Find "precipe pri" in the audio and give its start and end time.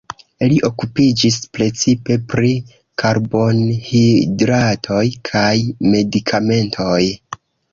1.57-2.49